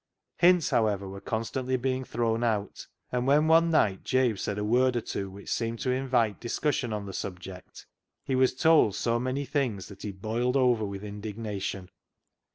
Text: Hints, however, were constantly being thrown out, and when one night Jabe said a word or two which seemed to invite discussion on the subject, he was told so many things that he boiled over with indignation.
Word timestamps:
Hints, 0.39 0.71
however, 0.71 1.07
were 1.07 1.21
constantly 1.21 1.77
being 1.77 2.03
thrown 2.03 2.43
out, 2.43 2.87
and 3.11 3.27
when 3.27 3.45
one 3.47 3.69
night 3.69 4.03
Jabe 4.03 4.35
said 4.35 4.57
a 4.57 4.63
word 4.63 4.95
or 4.95 5.01
two 5.01 5.29
which 5.29 5.47
seemed 5.51 5.77
to 5.81 5.91
invite 5.91 6.39
discussion 6.39 6.91
on 6.91 7.05
the 7.05 7.13
subject, 7.13 7.85
he 8.23 8.33
was 8.33 8.55
told 8.55 8.95
so 8.95 9.19
many 9.19 9.45
things 9.45 9.89
that 9.89 10.01
he 10.01 10.11
boiled 10.11 10.57
over 10.57 10.85
with 10.85 11.03
indignation. 11.03 11.91